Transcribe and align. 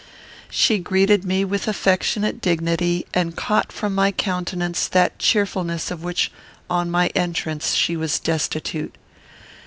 She 0.49 0.79
greeted 0.79 1.25
me 1.25 1.45
with 1.45 1.67
affectionate 1.67 2.41
dignity, 2.41 3.05
and 3.13 3.35
caught 3.37 3.71
from 3.71 3.93
my 3.93 4.11
countenance 4.11 4.87
that 4.87 5.19
cheerfulness 5.19 5.91
of 5.91 6.01
which 6.03 6.31
on 6.71 6.89
my 6.89 7.09
entrance 7.13 7.75
she 7.75 7.95
was 7.95 8.17
destitute. 8.17 8.95